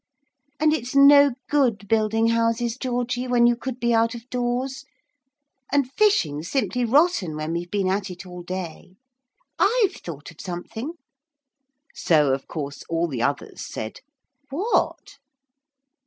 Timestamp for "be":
3.79-3.93